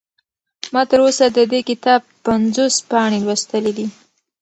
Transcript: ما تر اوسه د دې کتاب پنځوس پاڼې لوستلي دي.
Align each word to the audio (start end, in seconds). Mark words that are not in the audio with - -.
ما 0.73 0.81
تر 0.89 0.99
اوسه 1.05 1.25
د 1.37 1.39
دې 1.51 1.59
کتاب 1.69 2.01
پنځوس 2.25 2.75
پاڼې 2.89 3.19
لوستلي 3.25 3.71
دي. 3.77 3.87